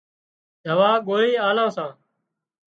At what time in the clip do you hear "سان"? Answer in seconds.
1.75-1.91